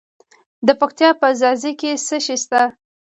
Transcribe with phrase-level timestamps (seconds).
[0.67, 2.61] د پکتیا په ځاځي کې څه شی شته؟